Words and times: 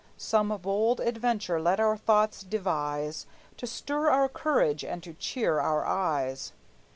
Some 0.17 0.57
bold 0.57 0.99
adventure 0.99 1.61
let 1.61 1.79
our 1.79 1.95
thoughts 1.95 2.41
devise, 2.41 3.27
To 3.57 3.67
stir 3.67 4.09
our 4.09 4.27
courage 4.29 4.83
and 4.83 5.03
to 5.03 5.13
cheer 5.13 5.59
our 5.59 5.85
eyes." 5.85 6.53